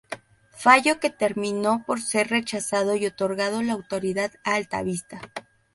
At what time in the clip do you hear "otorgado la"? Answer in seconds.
3.05-3.73